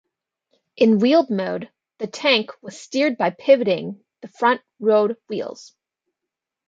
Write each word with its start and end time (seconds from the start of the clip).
In 0.77 0.97
wheeled 0.97 1.29
mode, 1.29 1.69
the 1.99 2.07
tank 2.07 2.53
was 2.63 2.81
steered 2.81 3.19
by 3.19 3.29
pivoting 3.29 4.03
the 4.23 4.29
front 4.29 4.61
road 4.79 5.15
wheels. 5.29 5.75